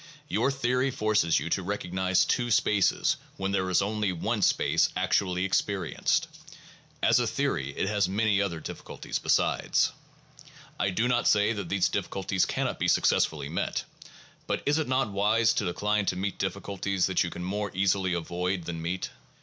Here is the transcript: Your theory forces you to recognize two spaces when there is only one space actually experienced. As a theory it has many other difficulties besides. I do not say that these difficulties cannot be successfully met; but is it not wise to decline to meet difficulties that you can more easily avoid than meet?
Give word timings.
Your 0.27 0.49
theory 0.49 0.89
forces 0.89 1.39
you 1.39 1.47
to 1.51 1.61
recognize 1.61 2.25
two 2.25 2.49
spaces 2.49 3.17
when 3.37 3.51
there 3.51 3.69
is 3.69 3.83
only 3.83 4.11
one 4.11 4.41
space 4.41 4.89
actually 4.95 5.45
experienced. 5.45 6.27
As 7.03 7.19
a 7.19 7.27
theory 7.27 7.75
it 7.77 7.87
has 7.87 8.09
many 8.09 8.41
other 8.41 8.59
difficulties 8.59 9.19
besides. 9.19 9.91
I 10.79 10.89
do 10.89 11.07
not 11.07 11.27
say 11.27 11.53
that 11.53 11.69
these 11.69 11.87
difficulties 11.87 12.47
cannot 12.47 12.79
be 12.79 12.87
successfully 12.87 13.47
met; 13.47 13.83
but 14.47 14.63
is 14.65 14.79
it 14.79 14.87
not 14.87 15.11
wise 15.11 15.53
to 15.53 15.65
decline 15.65 16.07
to 16.07 16.15
meet 16.15 16.39
difficulties 16.39 17.05
that 17.05 17.23
you 17.23 17.29
can 17.29 17.43
more 17.43 17.69
easily 17.75 18.13
avoid 18.15 18.63
than 18.65 18.81
meet? 18.81 19.11